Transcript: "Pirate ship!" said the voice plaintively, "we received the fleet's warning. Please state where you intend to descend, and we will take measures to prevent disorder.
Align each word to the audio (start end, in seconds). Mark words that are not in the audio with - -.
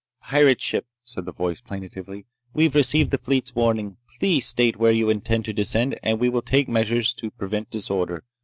"Pirate 0.23 0.59
ship!" 0.61 0.87
said 1.03 1.25
the 1.25 1.31
voice 1.31 1.61
plaintively, 1.61 2.25
"we 2.55 2.67
received 2.67 3.11
the 3.11 3.19
fleet's 3.19 3.53
warning. 3.53 3.97
Please 4.17 4.47
state 4.47 4.77
where 4.77 4.91
you 4.91 5.11
intend 5.11 5.45
to 5.45 5.53
descend, 5.53 5.99
and 6.01 6.19
we 6.19 6.27
will 6.27 6.41
take 6.41 6.67
measures 6.67 7.13
to 7.13 7.29
prevent 7.29 7.69
disorder. 7.69 8.23